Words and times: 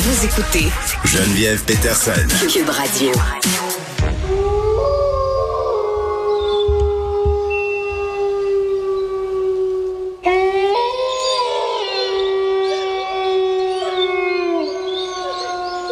Vous 0.00 0.24
écoutez 0.24 0.68
Geneviève 1.04 1.60
Peterson. 1.64 2.12
Cube 2.48 2.68
Radio. 2.68 3.10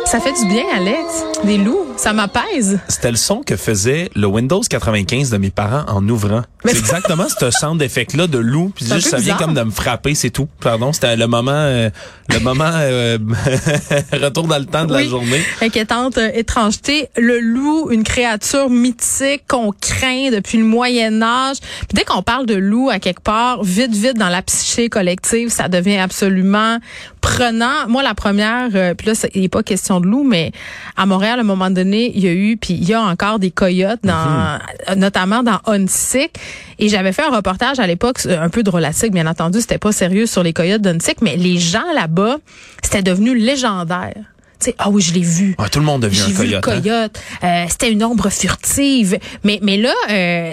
Ça 0.05 0.21
fait 0.21 0.33
du 0.35 0.47
bien, 0.47 0.67
Alex. 0.73 1.25
Des 1.43 1.59
loups, 1.59 1.87
ça 1.97 2.13
m'apaise. 2.13 2.79
C'était 2.89 3.11
le 3.11 3.17
son 3.17 3.43
que 3.43 3.57
faisait 3.57 4.11
le 4.15 4.27
Windows 4.27 4.61
95 4.61 5.31
de 5.31 5.39
mes 5.39 5.51
parents 5.51 5.85
en 5.89 6.07
ouvrant. 6.09 6.43
C'est 6.65 6.79
exactement 6.79 7.27
ce 7.29 7.51
sound 7.51 7.79
d'effet-là 7.79 8.27
de 8.27 8.39
loup. 8.39 8.73
Puis 8.75 8.87
juste, 8.87 9.09
ça 9.09 9.19
vient 9.19 9.37
comme 9.37 9.55
de 9.55 9.63
me 9.63 9.71
frapper, 9.71 10.15
c'est 10.15 10.31
tout. 10.31 10.49
Pardon, 10.61 10.93
c'était 10.93 11.17
le 11.17 11.27
moment, 11.27 11.53
euh, 11.53 11.91
le 12.29 12.39
moment 12.41 12.71
euh, 12.75 13.19
retour 14.13 14.47
dans 14.47 14.59
le 14.59 14.67
temps 14.67 14.85
de 14.85 14.93
la 14.93 15.05
journée. 15.05 15.41
Inquiétante 15.61 16.19
euh, 16.19 16.31
étrangeté. 16.35 17.09
Le 17.17 17.39
loup, 17.41 17.91
une 17.91 18.05
créature 18.05 18.69
mythique 18.69 19.45
qu'on 19.49 19.73
craint 19.73 20.31
depuis 20.31 20.59
le 20.59 20.65
Moyen 20.65 21.23
Âge. 21.23 21.59
Puis 21.61 21.95
dès 21.95 22.05
qu'on 22.05 22.23
parle 22.23 22.47
de 22.47 22.55
loup 22.55 22.91
à 22.91 22.99
quelque 22.99 23.23
part, 23.23 23.63
vite, 23.63 23.95
vite 23.95 24.17
dans 24.17 24.29
la 24.29 24.43
psyché 24.43 24.89
collective, 24.89 25.49
ça 25.49 25.69
devient 25.69 25.99
absolument 25.99 26.79
prenant. 27.27 27.89
Moi, 27.89 28.03
la 28.03 28.15
première, 28.15 28.69
euh, 28.75 28.95
puis 28.95 29.09
là, 29.09 29.29
il 29.35 29.43
n'est 29.43 29.49
pas 29.49 29.63
question 29.65 30.01
de 30.01 30.07
loup, 30.07 30.23
mais 30.23 30.53
à 30.97 31.07
Montréal, 31.07 31.41
à 31.41 31.43
un 31.43 31.45
moment 31.45 31.71
donné, 31.71 31.86
il 31.93 32.25
y 32.25 32.29
a 32.29 32.33
eu, 32.33 32.57
puis 32.57 32.75
il 32.75 32.85
y 32.89 32.95
a 32.95 33.01
encore 33.03 33.39
des 33.39 33.51
coyotes, 33.51 34.01
dans, 34.03 34.59
euh, 34.91 34.95
notamment 34.97 35.43
dans 35.43 35.61
Huntsic. 35.67 36.31
Et 36.79 36.89
j'avais 36.89 37.13
fait 37.13 37.23
un 37.23 37.35
reportage 37.35 37.79
à 37.79 37.87
l'époque, 37.87 38.19
euh, 38.27 38.41
un 38.43 38.49
peu 38.49 38.63
drôlatique, 38.63 39.13
bien 39.13 39.27
entendu, 39.27 39.61
c'était 39.61 39.79
pas 39.79 39.93
sérieux 39.93 40.27
sur 40.27 40.43
les 40.43 40.53
coyotes 40.53 40.83
d'Huntsic, 40.83 41.23
mais 41.23 41.37
les 41.37 41.59
gens 41.59 41.91
là-bas, 41.95 42.37
c'était 42.83 43.03
devenu 43.03 43.37
légendaire. 43.37 44.15
Tu 44.59 44.71
sais, 44.71 44.75
ah 44.79 44.89
oui, 44.89 45.03
je 45.03 45.13
l'ai 45.13 45.21
vu. 45.21 45.55
Ah, 45.59 45.69
tout 45.69 45.81
le 45.81 45.85
monde 45.85 46.03
un 46.07 46.09
vu 46.09 46.47
le 46.47 46.61
coyote. 46.63 47.21
hein? 47.43 47.47
Euh, 47.47 47.67
C'était 47.69 47.93
une 47.93 48.03
ombre 48.03 48.31
furtive. 48.31 49.19
Mais, 49.45 49.59
mais 49.63 49.77
là, 49.77 49.93
euh, 50.11 50.53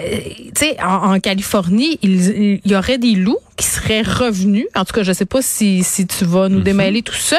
tu 0.54 0.66
sais, 0.66 0.76
en, 0.82 1.14
en 1.14 1.20
Californie, 1.20 1.98
il, 2.02 2.60
il 2.64 2.70
y 2.70 2.76
aurait 2.76 2.98
des 2.98 3.12
loups 3.14 3.38
qui 3.56 3.64
seraient 3.66 4.02
revenus. 4.02 4.66
En 4.76 4.84
tout 4.84 4.92
cas, 4.92 5.04
je 5.04 5.12
sais 5.12 5.24
pas 5.24 5.40
si, 5.40 5.82
si 5.84 6.06
tu 6.06 6.26
vas 6.26 6.50
Mhm. 6.50 6.54
nous 6.56 6.60
démêler 6.60 7.00
tout 7.00 7.14
ça. 7.14 7.38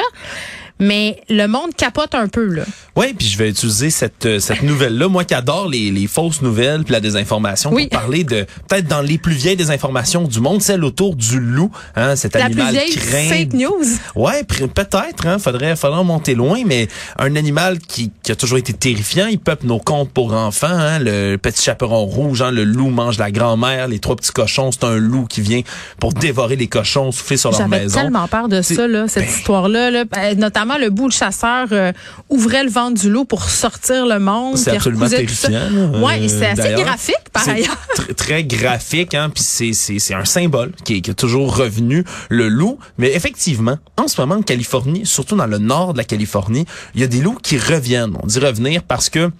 Mais 0.78 1.22
le 1.30 1.46
monde 1.46 1.74
capote 1.76 2.14
un 2.14 2.28
peu, 2.28 2.44
là. 2.46 2.64
Oui, 2.96 3.14
puis 3.16 3.26
je 3.26 3.38
vais 3.38 3.48
utiliser 3.50 3.88
cette 3.90 4.26
euh, 4.26 4.38
cette 4.40 4.62
nouvelle-là, 4.62 5.08
moi 5.08 5.24
qui 5.24 5.32
adore 5.34 5.68
les, 5.68 5.90
les 5.90 6.06
fausses 6.06 6.42
nouvelles 6.42 6.84
puis 6.84 6.92
la 6.92 7.00
désinformation, 7.00 7.72
Oui. 7.72 7.88
pour 7.88 8.00
parler 8.00 8.24
de 8.24 8.46
peut-être 8.68 8.86
dans 8.86 9.00
les 9.00 9.16
plus 9.18 9.34
vieilles 9.34 9.56
désinformations 9.56 10.24
du 10.24 10.40
monde, 10.40 10.60
celle 10.60 10.84
autour 10.84 11.16
du 11.16 11.40
loup, 11.40 11.70
hein, 11.94 12.14
cet 12.16 12.34
La 12.34 12.44
plus 12.50 12.60
animal 12.60 12.72
vieille 12.72 12.94
craint. 12.94 13.28
fake 13.28 13.52
news. 13.54 13.84
Ouais, 14.14 14.44
peut-être, 14.44 15.26
hein, 15.26 15.38
faudrait, 15.38 15.76
faudrait 15.76 15.98
en 15.98 16.04
monter 16.04 16.34
loin, 16.34 16.60
mais 16.66 16.88
un 17.18 17.36
animal 17.36 17.78
qui, 17.78 18.10
qui 18.22 18.32
a 18.32 18.36
toujours 18.36 18.58
été 18.58 18.72
terrifiant, 18.72 19.26
il 19.28 19.38
peuple 19.38 19.66
nos 19.66 19.78
contes 19.78 20.10
pour 20.10 20.34
enfants, 20.34 20.66
hein, 20.68 20.98
le 20.98 21.36
petit 21.36 21.62
chaperon 21.62 22.04
rouge, 22.04 22.42
hein, 22.42 22.50
le 22.50 22.64
loup 22.64 22.90
mange 22.90 23.18
la 23.18 23.30
grand-mère, 23.30 23.88
les 23.88 23.98
trois 23.98 24.16
petits 24.16 24.32
cochons, 24.32 24.72
c'est 24.72 24.84
un 24.84 24.96
loup 24.96 25.26
qui 25.26 25.40
vient 25.40 25.62
pour 26.00 26.12
dévorer 26.12 26.56
les 26.56 26.66
cochons, 26.68 27.12
souffler 27.12 27.36
sur 27.38 27.50
leur 27.50 27.60
J'avais 27.60 27.80
maison. 27.84 28.00
tellement 28.00 28.28
peur 28.28 28.48
de 28.48 28.60
ça, 28.62 28.86
là, 28.86 29.08
cette 29.08 29.24
ben- 29.24 29.30
histoire-là. 29.30 29.90
Là. 29.90 30.04
Ben, 30.04 30.38
notamment, 30.38 30.65
le 30.78 30.90
bout, 30.90 31.06
le 31.06 31.12
chasseur 31.12 31.68
euh, 31.72 31.92
ouvrait 32.28 32.64
le 32.64 32.70
ventre 32.70 33.00
du 33.00 33.08
loup 33.10 33.24
pour 33.24 33.48
sortir 33.48 34.06
le 34.06 34.18
monde. 34.18 34.56
C'est 34.56 34.72
absolument 34.76 35.06
terrifiant. 35.08 36.02
Ouais, 36.02 36.24
et 36.24 36.28
c'est 36.28 36.46
assez 36.46 36.74
graphique, 36.82 37.30
par 37.32 37.48
ailleurs. 37.48 37.76
tr- 37.96 38.14
très 38.14 38.44
graphique, 38.44 39.14
hein, 39.14 39.30
puis 39.32 39.42
c'est 39.44 40.14
un 40.14 40.24
symbole 40.24 40.72
qui 40.84 40.96
est, 40.96 41.00
qui 41.00 41.10
est 41.10 41.14
toujours 41.14 41.56
revenu 41.56 42.04
le 42.28 42.48
loup. 42.48 42.78
Mais 42.98 43.14
effectivement, 43.14 43.78
en 43.96 44.08
ce 44.08 44.20
moment 44.20 44.36
en 44.36 44.42
Californie, 44.42 45.06
surtout 45.06 45.36
dans 45.36 45.46
le 45.46 45.58
nord 45.58 45.92
de 45.92 45.98
la 45.98 46.04
Californie, 46.04 46.66
il 46.94 47.00
y 47.00 47.04
a 47.04 47.06
des 47.06 47.20
loups 47.20 47.38
qui 47.42 47.58
reviennent. 47.58 48.16
On 48.22 48.26
dit 48.26 48.38
revenir 48.38 48.82
parce 48.82 49.08
que 49.08 49.30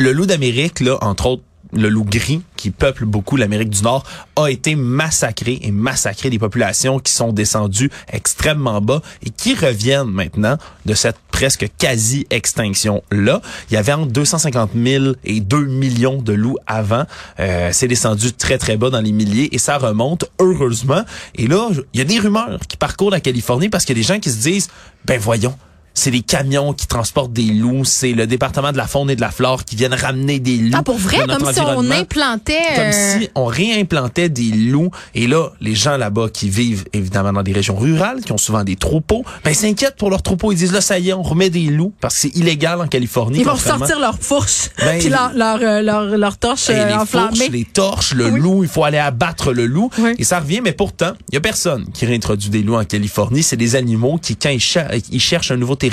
le 0.00 0.12
loup 0.12 0.26
d'Amérique, 0.26 0.80
là, 0.80 0.98
entre 1.00 1.26
autres. 1.26 1.42
Le 1.72 1.88
loup 1.88 2.04
gris, 2.04 2.42
qui 2.56 2.70
peuple 2.70 3.04
beaucoup 3.04 3.36
l'Amérique 3.36 3.70
du 3.70 3.82
Nord, 3.82 4.04
a 4.36 4.48
été 4.48 4.74
massacré 4.74 5.58
et 5.62 5.70
massacré 5.70 6.30
des 6.30 6.38
populations 6.38 6.98
qui 6.98 7.12
sont 7.12 7.32
descendues 7.32 7.90
extrêmement 8.12 8.80
bas 8.80 9.02
et 9.24 9.30
qui 9.30 9.54
reviennent 9.54 10.10
maintenant 10.10 10.58
de 10.84 10.94
cette 10.94 11.16
presque 11.36 11.68
quasi-extinction-là. 11.78 13.42
Il 13.70 13.74
y 13.74 13.76
avait 13.76 13.92
entre 13.92 14.10
250 14.10 14.70
000 14.74 15.04
et 15.24 15.40
2 15.40 15.66
millions 15.66 16.22
de 16.22 16.32
loups 16.32 16.56
avant. 16.66 17.04
Euh, 17.40 17.70
c'est 17.72 17.88
descendu 17.88 18.32
très, 18.32 18.56
très 18.56 18.78
bas 18.78 18.88
dans 18.88 19.02
les 19.02 19.12
milliers 19.12 19.54
et 19.54 19.58
ça 19.58 19.76
remonte, 19.76 20.24
heureusement. 20.40 21.02
Et 21.34 21.46
là, 21.46 21.68
il 21.92 21.98
y 21.98 22.00
a 22.00 22.04
des 22.04 22.18
rumeurs 22.18 22.60
qui 22.66 22.78
parcourent 22.78 23.10
la 23.10 23.20
Californie 23.20 23.68
parce 23.68 23.84
qu'il 23.84 23.96
y 23.96 24.00
a 24.00 24.02
des 24.02 24.06
gens 24.06 24.18
qui 24.18 24.30
se 24.30 24.38
disent, 24.38 24.68
ben 25.04 25.20
voyons, 25.20 25.54
c'est 25.98 26.10
les 26.10 26.20
camions 26.20 26.74
qui 26.74 26.86
transportent 26.86 27.32
des 27.32 27.46
loups, 27.46 27.86
c'est 27.86 28.12
le 28.12 28.26
département 28.26 28.70
de 28.70 28.76
la 28.76 28.86
faune 28.86 29.08
et 29.10 29.16
de 29.16 29.20
la 29.22 29.30
flore 29.30 29.64
qui 29.64 29.76
viennent 29.76 29.94
ramener 29.94 30.38
des 30.38 30.58
loups. 30.58 30.70
Ah, 30.74 30.82
pour 30.82 30.98
vrai, 30.98 31.20
dans 31.26 31.38
notre 31.38 31.44
comme 31.46 31.54
si 31.54 31.60
on 31.60 31.90
implantait... 31.90 32.58
Comme 32.76 32.92
si 32.92 33.30
on 33.34 33.46
réimplantait 33.46 34.28
des 34.28 34.50
loups. 34.50 34.90
Et 35.14 35.26
là, 35.26 35.48
les 35.62 35.74
gens 35.74 35.96
là-bas 35.96 36.28
qui 36.30 36.50
vivent 36.50 36.84
évidemment 36.92 37.32
dans 37.32 37.42
des 37.42 37.52
régions 37.52 37.76
rurales, 37.76 38.20
qui 38.20 38.32
ont 38.32 38.36
souvent 38.38 38.62
des 38.62 38.76
troupeaux, 38.76 39.24
ben 39.42 39.52
ils 39.52 39.56
s'inquiètent 39.56 39.96
pour 39.96 40.10
leurs 40.10 40.22
troupeaux. 40.22 40.52
Ils 40.52 40.58
disent 40.58 40.72
là, 40.72 40.82
ça 40.82 40.98
y 40.98 41.08
est, 41.08 41.12
on 41.14 41.22
remet 41.22 41.48
des 41.48 41.64
loups 41.64 41.94
parce 42.00 42.14
que 42.16 42.20
c'est 42.20 42.36
illégal 42.36 42.78
en 42.80 42.88
Californie. 42.88 43.38
Ils 43.38 43.44
vont 43.46 43.56
sortir 43.56 43.98
leur 43.98 44.18
fourche 44.20 44.68
Ben, 44.78 44.98
puis 45.00 45.08
leur, 45.08 45.32
leur, 45.34 45.58
euh, 45.62 45.80
leur, 45.80 46.02
leur 46.04 46.36
torche 46.36 46.66
euh, 46.68 46.86
les 46.88 46.92
enflammée. 46.92 47.36
fourches, 47.36 47.50
les 47.50 47.64
torches, 47.64 48.12
le 48.14 48.26
Oui. 48.30 48.40
loup, 48.40 48.62
il 48.64 48.68
faut 48.68 48.84
aller 48.84 48.98
abattre 48.98 49.52
le 49.54 49.64
loup. 49.64 49.88
Oui. 49.98 50.10
Et 50.18 50.24
ça 50.24 50.40
revient, 50.40 50.60
mais 50.62 50.72
pourtant, 50.72 51.12
il 51.30 51.34
y 51.36 51.38
a 51.38 51.40
personne 51.40 51.86
qui 51.94 52.04
réintroduit 52.04 52.50
des 52.50 52.62
loups 52.62 52.76
en 52.76 52.84
Californie. 52.84 53.42
C'est 53.42 53.56
des 53.56 53.76
animaux 53.76 54.18
qui, 54.20 54.36
quand 54.36 54.50
ils, 54.50 54.60
cher- 54.60 54.90
ils 55.10 55.20
cherchent 55.20 55.50
un 55.52 55.56
nouveau 55.56 55.74
territoire, 55.74 55.85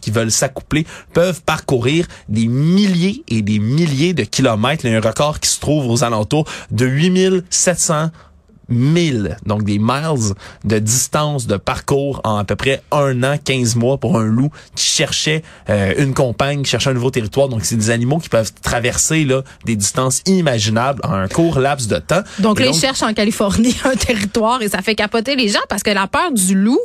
qui 0.00 0.10
veulent 0.10 0.30
s'accoupler, 0.30 0.86
peuvent 1.12 1.42
parcourir 1.42 2.06
des 2.28 2.46
milliers 2.46 3.24
et 3.28 3.42
des 3.42 3.58
milliers 3.58 4.14
de 4.14 4.24
kilomètres. 4.24 4.84
Il 4.84 4.92
y 4.92 4.94
a 4.94 4.98
un 4.98 5.00
record 5.00 5.40
qui 5.40 5.48
se 5.48 5.60
trouve 5.60 5.90
aux 5.90 6.04
alentours 6.04 6.46
de 6.70 6.86
8700 6.86 8.10
1000, 8.68 9.36
donc 9.46 9.64
des 9.64 9.78
miles 9.78 10.34
de 10.64 10.78
distance 10.78 11.46
de 11.46 11.56
parcours 11.56 12.20
en 12.24 12.36
à 12.36 12.44
peu 12.44 12.56
près 12.56 12.82
un 12.90 13.22
an, 13.22 13.36
15 13.42 13.76
mois 13.76 13.98
pour 13.98 14.18
un 14.18 14.24
loup 14.24 14.50
qui 14.74 14.84
cherchait 14.84 15.42
euh, 15.70 15.94
une 15.98 16.14
compagne, 16.14 16.62
qui 16.62 16.70
cherchait 16.70 16.90
un 16.90 16.94
nouveau 16.94 17.10
territoire. 17.10 17.48
Donc, 17.48 17.64
c'est 17.64 17.76
des 17.76 17.90
animaux 17.90 18.18
qui 18.18 18.28
peuvent 18.28 18.52
traverser 18.62 19.24
là, 19.24 19.42
des 19.64 19.76
distances 19.76 20.22
inimaginables 20.26 21.00
en 21.04 21.12
un 21.12 21.28
court 21.28 21.58
laps 21.58 21.88
de 21.88 21.98
temps. 21.98 22.22
Donc, 22.38 22.60
là, 22.60 22.66
ils 22.66 22.74
cherchent 22.74 23.02
en 23.02 23.14
Californie 23.14 23.76
un 23.84 23.96
territoire 23.96 24.62
et 24.62 24.68
ça 24.68 24.82
fait 24.82 24.94
capoter 24.94 25.36
les 25.36 25.48
gens 25.48 25.60
parce 25.68 25.82
que 25.82 25.90
la 25.90 26.06
peur 26.06 26.32
du 26.32 26.54
loup, 26.54 26.80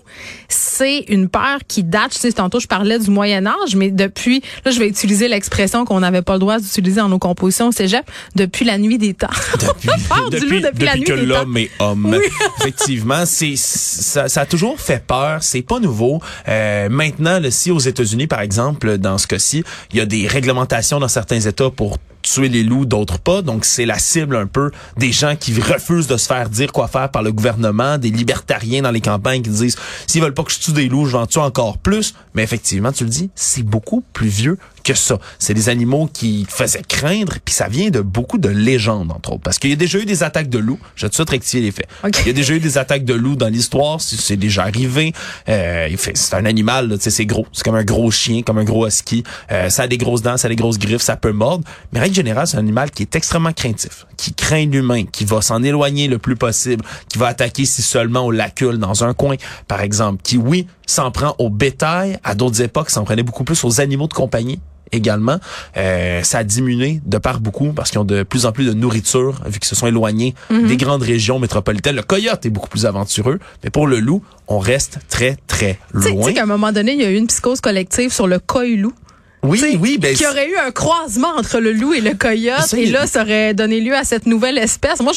c'est 0.47 0.99
une 1.07 1.29
peur 1.29 1.59
qui 1.67 1.83
date, 1.83 2.11
tu 2.11 2.19
sais, 2.19 2.31
tantôt 2.31 2.59
je 2.59 2.67
parlais 2.67 2.99
du 2.99 3.09
Moyen 3.09 3.45
Âge, 3.45 3.75
mais 3.75 3.91
depuis, 3.91 4.41
là, 4.65 4.71
je 4.71 4.79
vais 4.79 4.87
utiliser 4.87 5.27
l'expression 5.27 5.85
qu'on 5.85 5.99
n'avait 5.99 6.21
pas 6.21 6.33
le 6.33 6.39
droit 6.39 6.59
d'utiliser 6.59 7.01
dans 7.01 7.09
nos 7.09 7.19
compositions 7.19 7.67
au 7.67 7.71
cégep, 7.71 8.09
depuis 8.35 8.65
la 8.65 8.77
nuit 8.77 8.97
des 8.97 9.13
temps. 9.13 9.27
depuis, 9.53 9.89
peur 10.09 10.29
du 10.29 10.39
loup 10.39 10.59
depuis 10.59 10.85
la 10.85 10.95
nuit 10.95 11.03
que 11.03 11.13
l'homme 11.13 11.57
est 11.57 11.68
homme. 11.79 12.05
Oui. 12.05 12.25
Effectivement, 12.59 13.25
c'est 13.25 13.55
ça, 13.55 14.27
ça 14.27 14.41
a 14.41 14.45
toujours 14.45 14.79
fait 14.79 15.03
peur. 15.05 15.43
C'est 15.43 15.61
pas 15.61 15.79
nouveau. 15.79 16.21
Euh, 16.47 16.89
maintenant, 16.89 17.39
là, 17.39 17.51
si 17.51 17.71
aux 17.71 17.79
États-Unis, 17.79 18.27
par 18.27 18.41
exemple, 18.41 18.97
dans 18.97 19.17
ce 19.17 19.27
cas-ci, 19.27 19.63
il 19.91 19.97
y 19.97 20.01
a 20.01 20.05
des 20.05 20.27
réglementations 20.27 20.99
dans 20.99 21.07
certains 21.07 21.39
États 21.39 21.69
pour 21.69 21.97
tuer 22.33 22.49
les 22.49 22.63
loups, 22.63 22.85
d'autres 22.85 23.19
pas. 23.19 23.41
Donc, 23.41 23.65
c'est 23.65 23.85
la 23.85 23.99
cible 23.99 24.35
un 24.35 24.47
peu 24.47 24.71
des 24.97 25.11
gens 25.11 25.35
qui 25.35 25.59
refusent 25.59 26.07
de 26.07 26.17
se 26.17 26.27
faire 26.27 26.49
dire 26.49 26.71
quoi 26.71 26.87
faire 26.87 27.09
par 27.09 27.23
le 27.23 27.31
gouvernement, 27.31 27.97
des 27.97 28.09
libertariens 28.09 28.81
dans 28.81 28.91
les 28.91 29.01
campagnes 29.01 29.41
qui 29.41 29.49
disent, 29.49 29.77
s'ils 30.07 30.21
veulent 30.21 30.33
pas 30.33 30.43
que 30.43 30.51
je 30.51 30.59
tue 30.59 30.71
des 30.71 30.87
loups, 30.87 31.05
je 31.05 31.13
vais 31.13 31.23
en 31.23 31.27
tuer 31.27 31.41
encore 31.41 31.77
plus. 31.77 32.13
Mais 32.33 32.43
effectivement, 32.43 32.91
tu 32.91 33.03
le 33.03 33.09
dis, 33.09 33.29
c'est 33.35 33.63
beaucoup 33.63 34.03
plus 34.13 34.27
vieux 34.27 34.57
que 34.83 34.93
ça. 34.93 35.19
C'est 35.39 35.53
des 35.53 35.69
animaux 35.69 36.09
qui 36.11 36.45
faisaient 36.49 36.81
craindre, 36.87 37.35
puis 37.43 37.53
ça 37.53 37.67
vient 37.67 37.89
de 37.89 38.01
beaucoup 38.01 38.37
de 38.37 38.49
légendes, 38.49 39.11
entre 39.11 39.33
autres. 39.33 39.41
Parce 39.43 39.59
qu'il 39.59 39.69
y 39.69 39.73
a 39.73 39.75
déjà 39.75 39.99
eu 39.99 40.05
des 40.05 40.23
attaques 40.23 40.49
de 40.49 40.57
loups. 40.57 40.79
Je 40.95 41.05
vais 41.05 41.09
tout 41.09 41.23
de 41.23 41.31
rectifier 41.31 41.61
les 41.61 41.71
faits. 41.71 41.87
Il 42.21 42.27
y 42.27 42.29
a 42.29 42.33
déjà 42.33 42.53
eu 42.53 42.59
des 42.59 42.77
attaques 42.77 43.05
de 43.05 43.13
loups 43.13 43.35
dans 43.35 43.49
l'histoire. 43.49 43.99
C'est 44.01 44.37
déjà 44.37 44.63
arrivé. 44.63 45.13
Euh, 45.47 45.89
c'est 45.97 46.33
un 46.33 46.45
animal, 46.45 46.89
là, 46.89 46.97
tu 46.97 47.03
sais, 47.03 47.09
c'est 47.09 47.25
gros. 47.25 47.45
C'est 47.51 47.63
comme 47.63 47.75
un 47.75 47.83
gros 47.83 48.11
chien, 48.11 48.41
comme 48.41 48.57
un 48.57 48.63
gros 48.63 48.87
husky. 48.87 49.23
Euh, 49.51 49.69
ça 49.69 49.83
a 49.83 49.87
des 49.87 49.97
grosses 49.97 50.21
dents, 50.21 50.37
ça 50.37 50.47
a 50.47 50.49
des 50.49 50.55
grosses 50.55 50.79
griffes, 50.79 51.01
ça 51.01 51.17
peut 51.17 51.31
mordre. 51.31 51.63
Mais 51.91 51.99
générale, 52.19 52.47
c'est 52.47 52.57
un 52.57 52.61
animal 52.61 52.91
qui 52.91 53.03
est 53.03 53.15
extrêmement 53.15 53.53
craintif, 53.53 54.05
qui 54.17 54.33
craint 54.33 54.65
l'humain, 54.65 55.05
qui 55.05 55.23
va 55.25 55.41
s'en 55.41 55.63
éloigner 55.63 56.07
le 56.07 56.17
plus 56.17 56.35
possible, 56.35 56.83
qui 57.07 57.17
va 57.17 57.27
attaquer 57.27 57.65
si 57.65 57.81
seulement 57.81 58.25
on 58.27 58.31
l'accule 58.31 58.77
dans 58.77 59.03
un 59.03 59.13
coin, 59.13 59.35
par 59.67 59.81
exemple, 59.81 60.21
qui, 60.23 60.37
oui, 60.37 60.67
s'en 60.85 61.11
prend 61.11 61.35
au 61.39 61.49
bétail. 61.49 62.19
À 62.23 62.35
d'autres 62.35 62.61
époques, 62.61 62.89
s'en 62.89 63.03
prenait 63.05 63.23
beaucoup 63.23 63.43
plus 63.45 63.63
aux 63.63 63.79
animaux 63.79 64.07
de 64.07 64.13
compagnie 64.13 64.59
également. 64.91 65.37
Euh, 65.77 66.23
ça 66.23 66.39
a 66.39 66.43
diminué 66.43 66.99
de 67.05 67.17
part 67.19 67.39
beaucoup 67.39 67.73
parce 67.73 67.91
qu'ils 67.91 67.99
ont 67.99 68.05
de 68.05 68.23
plus 68.23 68.45
en 68.47 68.51
plus 68.51 68.65
de 68.65 68.73
nourriture 68.73 69.39
vu 69.45 69.59
qu'ils 69.59 69.67
se 69.69 69.75
sont 69.75 69.85
éloignés 69.87 70.33
des 70.49 70.77
grandes 70.77 71.03
régions 71.03 71.37
métropolitaines. 71.39 71.95
Le 71.95 72.01
coyote 72.01 72.43
est 72.45 72.49
beaucoup 72.49 72.69
plus 72.69 72.85
aventureux, 72.87 73.39
mais 73.63 73.69
pour 73.69 73.85
le 73.87 73.99
loup, 73.99 74.23
on 74.47 74.57
reste 74.59 74.97
très, 75.07 75.37
très 75.47 75.79
sais- 75.93 76.09
tu 76.09 76.15
loin. 76.15 76.25
sais 76.25 76.33
qu'à 76.33 76.43
un 76.43 76.47
moment 76.47 76.71
donné, 76.71 76.93
il 76.93 76.99
y 77.01 77.05
a 77.05 77.11
eu 77.11 77.15
une 77.17 77.27
psychose 77.27 77.61
collective 77.61 78.11
sur 78.11 78.27
le 78.27 78.39
coïlou. 78.39 78.91
Oui, 79.41 79.77
oui, 79.79 79.97
ben, 79.97 80.13
qui 80.15 80.25
aurait 80.27 80.49
eu 80.49 80.55
un 80.57 80.71
croisement 80.71 81.29
entre 81.37 81.59
le 81.59 81.71
loup 81.71 81.93
et 81.93 82.01
le 82.01 82.13
coyote 82.13 82.59
Ça, 82.67 82.77
et 82.77 82.87
là 82.87 83.07
ça 83.07 83.21
aurait 83.21 83.53
donné 83.53 83.79
lieu 83.79 83.95
à 83.95 84.03
cette 84.03 84.25
nouvelle 84.25 84.57
espèce. 84.57 84.99
Moi 84.99 85.13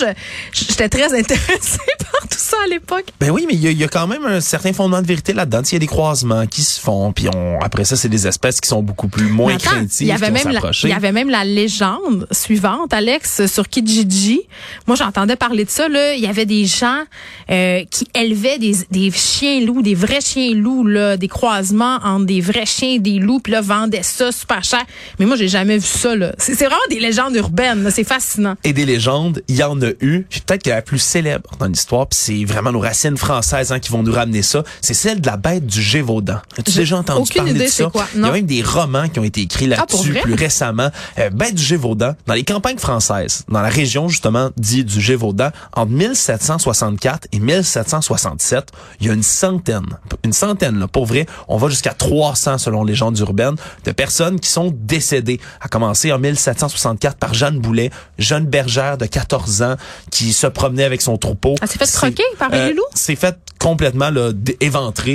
j'étais 0.52 0.88
très 0.88 1.12
intéressée 1.19 1.78
par 1.98 2.20
tout 2.22 2.38
ça 2.38 2.56
à 2.64 2.69
l'époque. 2.69 3.06
Ben 3.20 3.30
oui, 3.30 3.44
mais 3.48 3.54
il 3.54 3.60
y, 3.62 3.66
a- 3.66 3.70
il 3.72 3.78
y 3.78 3.84
a 3.84 3.88
quand 3.88 4.06
même 4.06 4.24
un 4.24 4.40
certain 4.40 4.72
fondement 4.72 5.02
de 5.02 5.06
vérité 5.06 5.32
là-dedans. 5.32 5.62
Il 5.62 5.72
y 5.72 5.76
a 5.76 5.78
des 5.80 5.86
croisements 5.86 6.46
qui 6.46 6.62
se 6.62 6.80
font, 6.80 7.12
puis 7.12 7.26
on, 7.34 7.58
après 7.60 7.84
ça, 7.84 7.96
c'est 7.96 8.08
des 8.08 8.26
espèces 8.28 8.60
qui 8.60 8.69
sont 8.69 8.82
beaucoup 8.82 9.08
plus 9.08 9.26
moins 9.28 9.54
attends, 9.54 9.70
craintives, 9.70 10.02
il 10.02 10.06
y 10.06 10.12
avait 10.12 10.30
même 10.30 10.48
la, 10.50 10.60
il 10.84 10.88
y 10.88 10.92
avait 10.92 11.12
même 11.12 11.28
la 11.30 11.44
légende 11.44 12.26
suivante, 12.30 12.92
Alex, 12.94 13.46
sur 13.46 13.69
Kijiji. 13.69 14.42
Moi, 14.86 14.96
j'entendais 14.96 15.36
parler 15.36 15.64
de 15.64 15.70
ça. 15.70 15.88
Là, 15.88 16.14
il 16.14 16.20
y 16.20 16.26
avait 16.26 16.46
des 16.46 16.64
gens 16.66 17.02
euh, 17.50 17.82
qui 17.90 18.06
élevaient 18.14 18.58
des, 18.58 18.76
des 18.90 19.10
chiens 19.10 19.60
loups, 19.64 19.82
des 19.82 19.94
vrais 19.94 20.20
chiens 20.20 20.54
loups, 20.54 20.86
là, 20.86 21.16
des 21.16 21.28
croisements 21.28 21.98
entre 22.04 22.26
des 22.26 22.40
vrais 22.40 22.66
chiens 22.66 22.90
et 22.94 22.98
des 23.00 23.19
loups, 23.19 23.40
puis 23.40 23.52
là 23.52 23.60
vendaient 23.60 24.02
ça 24.12 24.32
super 24.32 24.62
cher. 24.64 24.82
Mais 25.18 25.26
moi, 25.26 25.36
j'ai 25.36 25.48
jamais 25.48 25.78
vu 25.78 25.86
ça. 25.86 26.14
Là, 26.14 26.32
c'est 26.38 26.54
c'est 26.54 26.66
vraiment 26.66 26.80
des 26.90 27.00
légendes 27.00 27.34
urbaines. 27.36 27.82
là. 27.82 27.90
C'est 27.90 28.04
fascinant. 28.04 28.54
et 28.64 28.72
des 28.72 28.84
légendes, 28.84 29.42
il 29.48 29.56
y 29.56 29.62
en 29.62 29.80
a 29.82 29.90
eu. 30.00 30.26
Peut-être 30.46 30.62
que 30.62 30.70
la 30.70 30.82
plus 30.82 30.98
célèbre 30.98 31.50
dans 31.58 31.66
l'histoire, 31.66 32.06
puis 32.06 32.18
c'est 32.20 32.44
vraiment 32.44 32.72
nos 32.72 32.80
racines 32.80 33.16
françaises 33.16 33.72
hein, 33.72 33.78
qui 33.80 33.90
vont 33.90 34.02
nous 34.02 34.12
ramener 34.12 34.42
ça, 34.42 34.62
c'est 34.80 34.94
celle 34.94 35.20
de 35.20 35.26
la 35.26 35.36
bête 35.36 35.66
du 35.66 35.80
Gévaudan. 35.82 36.38
As-tu 36.58 36.72
déjà 36.72 36.96
entendu 36.98 37.22
aucune 37.22 37.36
parler 37.36 37.50
idée 37.52 37.64
de 37.66 37.70
ça? 37.70 37.84
quoi, 37.90 38.06
Il 38.14 38.20
y 38.20 38.24
a 38.24 38.30
même 38.32 38.46
des 38.46 38.62
romans 38.62 39.08
qui 39.08 39.18
ont 39.18 39.24
été 39.24 39.40
écrits 39.42 39.66
Ah, 39.72 39.76
là-dessus 39.80 40.10
vrai? 40.12 40.20
plus 40.20 40.34
récemment. 40.34 40.90
Euh, 41.18 41.30
bête 41.30 41.54
du 41.54 41.62
Gévaudan, 41.62 42.14
dans 42.26 42.34
les 42.34 42.44
campagnes 42.44 42.78
françaises, 42.78 43.44
dans 43.48 43.60
la 43.62 43.68
région 43.68 44.08
justement 44.08 44.50
dite 44.56 44.86
du 44.86 45.00
Gévaudan, 45.00 45.50
entre 45.74 45.90
1764 45.92 47.28
et 47.32 47.38
1767, 47.40 48.68
il 49.00 49.06
y 49.06 49.10
a 49.10 49.12
une 49.12 49.22
centaine, 49.22 49.86
une 50.24 50.32
centaine 50.32 50.78
là, 50.78 50.88
pour 50.88 51.06
vrai, 51.06 51.26
on 51.48 51.56
va 51.56 51.68
jusqu'à 51.68 51.94
300 51.94 52.58
selon 52.58 52.84
légendes 52.84 53.18
urbaines, 53.18 53.56
de 53.84 53.92
personnes 54.02 54.40
qui 54.40 54.50
sont 54.50 54.75
décédées. 54.75 55.38
À 55.60 55.69
commencer 55.69 56.10
en 56.10 56.19
1764 56.19 57.16
par 57.19 57.34
Jeanne 57.34 57.60
Boulet, 57.60 57.90
jeune 58.19 58.46
bergère 58.46 58.99
de 58.99 59.06
14 59.06 59.62
ans 59.62 59.76
qui 60.10 60.32
se 60.32 60.49
promenait 60.49 60.82
avec 60.82 61.00
son 61.00 61.16
troupeau. 61.19 61.54
Elle 61.62 61.69
s'est 61.69 61.78
fait 61.78 61.93
croquer 61.93 62.25
par 62.37 62.52
euh, 62.52 62.66
les 62.66 62.75
loups? 62.75 62.82
C'est 62.94 63.14
fait 63.14 63.38
complètement 63.60 64.10
là, 64.10 64.32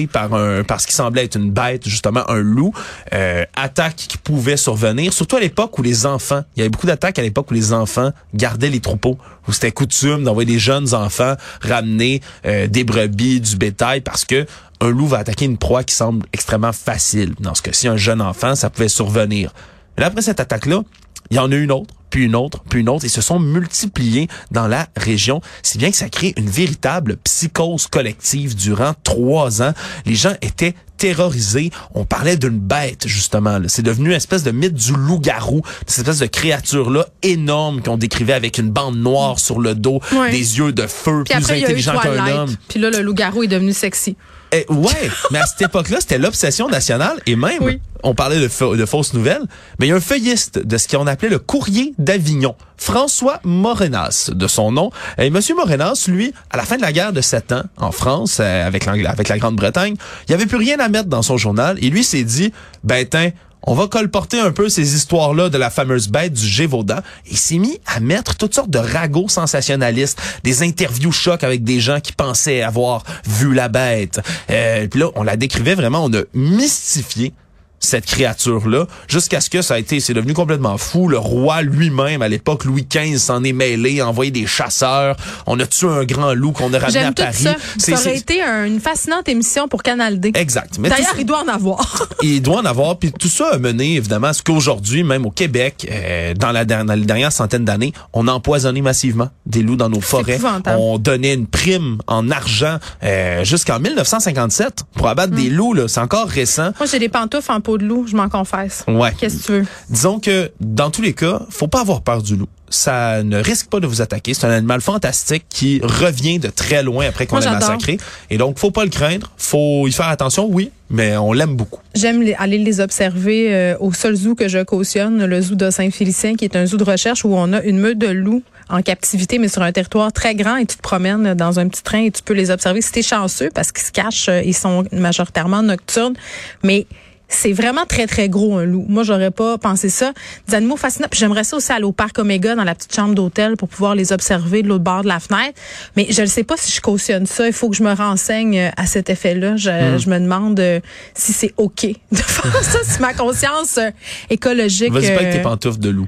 par 0.09 0.33
un 0.33 0.63
par 0.63 0.79
ce 0.79 0.87
qui 0.87 0.93
semblait 0.93 1.25
être 1.25 1.35
une 1.35 1.51
bête 1.51 1.85
justement 1.85 2.29
un 2.29 2.39
loup 2.39 2.71
euh, 3.13 3.43
attaque 3.57 3.97
qui 3.97 4.17
pouvait 4.17 4.55
survenir 4.55 5.11
surtout 5.11 5.35
à 5.35 5.41
l'époque 5.41 5.77
où 5.77 5.81
les 5.81 6.05
enfants 6.05 6.43
il 6.55 6.59
y 6.59 6.61
avait 6.61 6.69
beaucoup 6.69 6.87
d'attaques 6.87 7.19
à 7.19 7.23
l'époque 7.23 7.51
où 7.51 7.53
les 7.53 7.73
enfants 7.73 8.11
gardaient 8.33 8.69
les 8.69 8.79
troupeaux 8.79 9.17
où 9.49 9.51
c'était 9.51 9.73
coutume 9.73 10.23
d'envoyer 10.23 10.49
des 10.49 10.59
jeunes 10.59 10.93
enfants 10.93 11.33
ramener 11.61 12.21
euh, 12.45 12.67
des 12.67 12.85
brebis 12.85 13.41
du 13.41 13.57
bétail 13.57 13.99
parce 13.99 14.23
que 14.23 14.45
un 14.81 14.89
loup 14.89 15.07
va 15.07 15.19
attaquer 15.19 15.45
une 15.45 15.57
proie 15.57 15.83
qui 15.83 15.95
semble 15.95 16.25
extrêmement 16.33 16.73
facile 16.73 17.33
dans 17.39 17.55
ce 17.55 17.61
cas-ci 17.61 17.87
un 17.87 17.97
jeune 17.97 18.21
enfant 18.21 18.55
ça 18.55 18.69
pouvait 18.69 18.89
survenir 18.89 19.53
mais 19.97 20.01
là, 20.01 20.07
après 20.07 20.21
cette 20.21 20.39
attaque 20.39 20.65
là 20.65 20.83
il 21.29 21.37
y 21.37 21.39
en 21.39 21.51
a 21.51 21.55
une 21.55 21.71
autre, 21.71 21.93
puis 22.09 22.23
une 22.23 22.35
autre, 22.35 22.63
puis 22.69 22.81
une 22.81 22.89
autre, 22.89 23.05
et 23.05 23.09
se 23.09 23.21
sont 23.21 23.39
multipliés 23.39 24.27
dans 24.51 24.67
la 24.67 24.87
région, 24.95 25.41
si 25.61 25.77
bien 25.77 25.91
que 25.91 25.97
ça 25.97 26.09
crée 26.09 26.33
une 26.37 26.49
véritable 26.49 27.17
psychose 27.17 27.87
collective 27.87 28.55
durant 28.55 28.93
trois 29.03 29.61
ans. 29.61 29.73
Les 30.05 30.15
gens 30.15 30.33
étaient 30.41 30.73
terrorisés. 30.97 31.69
On 31.93 32.05
parlait 32.05 32.37
d'une 32.37 32.57
bête, 32.59 33.07
justement. 33.07 33.59
C'est 33.67 33.83
devenu 33.83 34.09
une 34.09 34.15
espèce 34.15 34.43
de 34.43 34.51
mythe 34.51 34.73
du 34.73 34.93
loup-garou, 34.93 35.61
cette 35.85 35.99
espèce 35.99 36.19
de 36.19 36.25
créature-là 36.27 37.07
énorme 37.23 37.81
qu'on 37.81 37.97
décrivait 37.97 38.33
avec 38.33 38.57
une 38.57 38.71
bande 38.71 38.97
noire 38.97 39.39
sur 39.39 39.59
le 39.59 39.75
dos, 39.75 39.99
des 40.31 40.57
yeux 40.57 40.71
de 40.71 40.87
feu, 40.87 41.23
Puis 41.25 41.35
plus 41.35 41.43
après, 41.43 41.63
intelligent 41.63 41.99
qu'un 41.99 42.27
homme. 42.27 42.55
Puis 42.69 42.79
là, 42.79 42.89
le 42.89 43.01
loup-garou 43.01 43.43
est 43.43 43.47
devenu 43.47 43.73
sexy. 43.73 44.15
Eh, 44.53 44.65
ouais, 44.69 45.09
mais 45.31 45.39
à 45.39 45.45
cette 45.45 45.61
époque-là, 45.63 45.97
c'était 45.99 46.17
l'obsession 46.17 46.69
nationale 46.69 47.17
et 47.25 47.35
même, 47.35 47.61
Oui. 47.61 47.81
on 48.03 48.15
parlait 48.15 48.39
de, 48.39 48.47
fa- 48.47 48.75
de 48.77 48.85
fausses 48.85 49.13
nouvelles, 49.13 49.41
mais 49.79 49.87
il 49.87 49.89
y 49.89 49.91
a 49.91 49.95
un 49.95 49.99
feuilliste 50.01 50.59
de 50.59 50.77
ce 50.77 50.87
qu'on 50.87 51.05
appelait 51.05 51.27
le 51.29 51.39
courrier 51.39 51.93
d'Avignon, 51.97 52.55
François 52.77 53.39
Morenas, 53.43 54.29
de 54.33 54.47
son 54.47 54.71
nom. 54.71 54.89
Et 55.17 55.29
Monsieur 55.29 55.55
Morenas, 55.55 56.05
lui, 56.07 56.33
à 56.49 56.57
la 56.57 56.63
fin 56.63 56.77
de 56.77 56.81
la 56.81 56.93
guerre 56.93 57.11
de 57.11 57.19
Sept 57.21 57.51
ans, 57.51 57.63
en 57.77 57.91
France, 57.91 58.37
euh, 58.39 58.65
avec, 58.65 58.85
la 58.85 59.37
Grande-Bretagne, 59.37 59.95
il 60.27 60.31
y 60.31 60.33
avait 60.33 60.45
plus 60.45 60.57
rien 60.57 60.79
à 60.79 60.87
mettre 60.87 61.09
dans 61.09 61.21
son 61.23 61.35
journal 61.37 61.77
et 61.83 61.89
lui 61.89 62.03
s'est 62.05 62.23
dit, 62.23 62.53
ben, 62.85 63.05
tiens, 63.05 63.31
on 63.67 63.73
va 63.73 63.87
colporter 63.87 64.39
un 64.39 64.51
peu 64.51 64.69
ces 64.69 64.95
histoires-là 64.95 65.49
de 65.49 65.57
la 65.57 65.69
fameuse 65.69 66.07
bête 66.07 66.33
du 66.33 66.47
Gévaudan. 66.47 66.99
Et 67.25 67.31
il 67.31 67.37
s'est 67.37 67.57
mis 67.57 67.79
à 67.85 67.99
mettre 67.99 68.35
toutes 68.35 68.55
sortes 68.55 68.69
de 68.69 68.79
ragots 68.79 69.27
sensationnalistes, 69.27 70.19
des 70.43 70.63
interviews 70.63 71.11
chocs 71.11 71.43
avec 71.43 71.65
des 71.65 71.81
gens 71.81 71.99
qui 71.99 72.13
pensaient 72.13 72.61
avoir 72.61 73.03
vu 73.25 73.53
la 73.53 73.67
bête. 73.67 74.21
Euh, 74.49 74.87
Puis 74.87 75.01
là, 75.01 75.09
on 75.15 75.23
la 75.23 75.35
décrivait 75.35 75.75
vraiment, 75.75 76.05
on 76.05 76.13
a 76.13 76.21
mystifié 76.33 77.33
cette 77.79 78.05
créature-là, 78.05 78.87
jusqu'à 79.07 79.39
ce 79.41 79.49
que 79.49 79.61
ça 79.61 79.75
a 79.75 79.79
été, 79.79 79.99
c'est 79.99 80.13
devenu 80.13 80.33
complètement 80.33 80.77
fou. 80.77 81.07
Le 81.07 81.17
roi 81.17 81.61
lui-même, 81.61 82.21
à 82.21 82.27
l'époque, 82.27 82.65
Louis 82.65 82.87
XV, 82.89 83.17
s'en 83.17 83.43
est 83.43 83.53
mêlé, 83.53 84.01
a 84.01 84.07
envoyé 84.07 84.31
des 84.31 84.45
chasseurs. 84.47 85.15
On 85.45 85.59
a 85.59 85.65
tué 85.67 85.87
un 85.87 86.03
grand 86.03 86.33
loup 86.33 86.51
qu'on 86.51 86.73
a 86.73 86.79
ramené 86.79 86.99
à 86.99 87.07
tout 87.11 87.23
Paris. 87.23 87.33
ça. 87.43 87.55
Ça 87.77 87.93
aurait 87.93 88.17
été 88.17 88.41
un- 88.41 88.65
une 88.65 88.79
fascinante 88.79 89.29
émission 89.29 89.67
pour 89.67 89.83
Canal 89.83 90.19
D. 90.19 90.31
Exact. 90.35 90.79
D'ailleurs, 90.79 91.15
il 91.19 91.25
doit 91.25 91.43
en 91.43 91.47
avoir. 91.47 92.07
il 92.23 92.41
doit 92.41 92.57
en 92.61 92.65
avoir. 92.65 92.97
Puis 92.97 93.11
tout 93.11 93.27
ça 93.27 93.49
a 93.53 93.57
mené, 93.57 93.95
évidemment, 93.95 94.27
à 94.27 94.33
ce 94.33 94.41
qu'aujourd'hui, 94.43 95.03
même 95.03 95.25
au 95.25 95.31
Québec, 95.31 95.87
euh, 95.91 96.33
dans, 96.33 96.51
la, 96.51 96.65
dans 96.65 96.93
les 96.93 97.05
dernières 97.05 97.31
centaines 97.31 97.65
d'années, 97.65 97.93
on 98.13 98.27
a 98.27 98.31
empoisonné 98.31 98.81
massivement 98.81 99.29
des 99.45 99.61
loups 99.61 99.75
dans 99.77 99.89
nos 99.89 100.01
forêts. 100.01 100.39
On 100.67 100.97
donnait 100.97 101.33
une 101.35 101.47
prime 101.47 101.97
en 102.07 102.29
argent 102.31 102.77
euh, 103.03 103.43
jusqu'en 103.43 103.79
1957 103.79 104.83
pour 104.95 105.07
abattre 105.07 105.33
des 105.33 105.49
loups. 105.49 105.73
là. 105.73 105.87
C'est 105.87 105.99
encore 105.99 106.27
récent. 106.27 106.71
Moi, 106.79 106.87
j'ai 106.91 106.99
des 106.99 107.09
pantoufles 107.09 107.51
en 107.51 107.61
peau 107.67 107.77
de 107.77 107.83
loup, 107.85 108.07
je 108.07 108.15
m'en 108.15 108.29
confesse. 108.29 108.85
Ouais. 108.87 109.11
Qu'est-ce 109.19 109.39
que 109.39 109.45
tu 109.45 109.51
veux? 109.51 109.65
Disons 109.89 110.19
que 110.21 110.51
dans 110.61 110.89
tous 110.89 111.01
les 111.01 111.11
cas, 111.13 111.41
faut 111.49 111.67
pas 111.67 111.81
avoir 111.81 112.01
peur 112.01 112.23
du 112.23 112.37
loup. 112.37 112.47
Ça 112.69 113.23
ne 113.23 113.37
risque 113.41 113.67
pas 113.67 113.81
de 113.81 113.87
vous 113.87 114.01
attaquer. 114.01 114.33
C'est 114.33 114.45
un 114.47 114.51
animal 114.51 114.79
fantastique 114.79 115.43
qui 115.49 115.81
revient 115.83 116.39
de 116.39 116.47
très 116.49 116.81
loin 116.81 117.07
après 117.07 117.25
qu'on 117.25 117.35
Moi, 117.35 117.45
l'a 117.45 117.51
j'adore. 117.53 117.69
massacré. 117.71 117.97
Et 118.29 118.37
donc, 118.37 118.57
faut 118.57 118.71
pas 118.71 118.85
le 118.85 118.89
craindre. 118.89 119.31
Faut 119.37 119.85
y 119.87 119.91
faire 119.91 120.07
attention, 120.07 120.47
oui, 120.49 120.71
mais 120.89 121.17
on 121.17 121.33
l'aime 121.33 121.55
beaucoup. 121.57 121.81
J'aime 121.93 122.23
aller 122.37 122.57
les 122.57 122.79
observer 122.79 123.53
euh, 123.53 123.75
au 123.81 123.91
seul 123.93 124.15
zoo 124.15 124.33
que 124.35 124.47
je 124.47 124.63
cautionne, 124.63 125.25
le 125.25 125.41
zoo 125.41 125.55
de 125.55 125.69
Saint-Félicien, 125.69 126.35
qui 126.35 126.45
est 126.45 126.55
un 126.55 126.65
zoo 126.65 126.77
de 126.77 126.85
recherche 126.85 127.25
où 127.25 127.33
on 127.33 127.51
a 127.51 127.61
une 127.63 127.79
meute 127.79 127.97
de 127.97 128.07
loups 128.07 128.43
en 128.69 128.81
captivité, 128.81 129.39
mais 129.39 129.47
sur 129.47 129.61
un 129.61 129.71
territoire 129.71 130.11
très 130.11 130.35
grand, 130.35 130.57
et 130.57 130.65
tu 130.65 130.75
te 130.75 130.81
promènes 130.81 131.33
dans 131.35 131.57
un 131.59 131.69
petit 131.69 131.83
train 131.83 132.03
et 132.03 132.11
tu 132.11 132.21
peux 132.21 132.33
les 132.33 132.51
observer 132.51 132.81
si 132.81 132.91
t'es 132.91 133.01
chanceux, 133.01 133.49
parce 133.53 133.71
qu'ils 133.71 133.85
se 133.85 133.93
cachent, 133.93 134.27
euh, 134.27 134.41
ils 134.43 134.53
sont 134.53 134.83
majoritairement 134.91 135.63
nocturnes, 135.63 136.15
mais 136.63 136.85
c'est 137.29 137.51
vraiment 137.51 137.85
très, 137.85 138.07
très 138.07 138.29
gros, 138.29 138.57
un 138.57 138.63
loup. 138.65 138.85
Moi, 138.87 139.03
j'aurais 139.03 139.31
pas 139.31 139.57
pensé 139.57 139.89
ça. 139.89 140.13
Des 140.47 140.55
animaux 140.55 140.77
fascinants. 140.77 141.07
Puis 141.11 141.19
j'aimerais 141.19 141.43
ça 141.43 141.57
aussi 141.57 141.71
aller 141.71 141.83
au 141.83 141.91
parc 141.91 142.17
Omega, 142.19 142.55
dans 142.55 142.63
la 142.63 142.73
petite 142.73 142.95
chambre 142.95 143.15
d'hôtel, 143.15 143.57
pour 143.57 143.67
pouvoir 143.67 143.95
les 143.95 144.13
observer 144.13 144.63
de 144.63 144.67
l'autre 144.69 144.83
bord 144.83 145.03
de 145.03 145.07
la 145.09 145.19
fenêtre. 145.19 145.59
Mais 145.95 146.07
je 146.09 146.21
ne 146.21 146.27
sais 146.27 146.43
pas 146.43 146.55
si 146.57 146.71
je 146.71 146.79
cautionne 146.81 147.25
ça. 147.25 147.45
Il 147.47 147.53
faut 147.53 147.69
que 147.69 147.75
je 147.75 147.83
me 147.83 147.93
renseigne 147.93 148.57
euh, 148.59 148.69
à 148.77 148.85
cet 148.85 149.09
effet-là. 149.09 149.57
Je, 149.57 149.97
je 149.97 150.09
me 150.09 150.19
demande 150.19 150.59
euh, 150.59 150.79
si 151.13 151.33
c'est 151.33 151.53
OK 151.57 151.85
de 152.11 152.17
faire 152.17 152.63
ça, 152.63 152.79
si 152.83 153.01
ma 153.01 153.13
conscience 153.13 153.77
euh, 153.77 153.91
écologique... 154.29 154.91
Vas-y 154.93 155.13
pas 155.13 155.21
avec 155.21 155.31
tes 155.33 155.41
pantoufles 155.41 155.79
de 155.79 155.89
loup. 155.89 156.07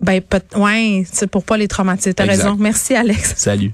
ben, 0.00 0.20
peut- 0.22 0.40
ouais, 0.56 1.04
c'est 1.12 1.26
pour 1.26 1.44
pas 1.44 1.56
les 1.56 1.68
traumatiser. 1.68 2.14
T'as 2.14 2.24
raison. 2.24 2.56
Merci, 2.58 2.94
Alex. 2.94 3.34
Salut. 3.36 3.68